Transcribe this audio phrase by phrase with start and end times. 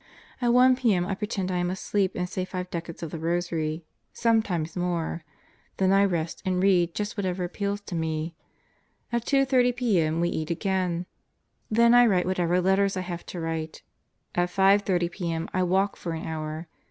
[0.41, 1.05] At 1 p.m.
[1.05, 5.23] I pretend I am asleep and say five decades of the rosary sometimes more.
[5.77, 8.33] Then I rest and read just whatever appeals to me.
[9.11, 10.19] At 2:30 p.m.
[10.19, 11.05] we eat again.
[11.69, 13.83] Then I write whatever letters I have to write.
[14.33, 15.49] At 5:30 p.m.
[15.53, 16.67] I walk for an hour.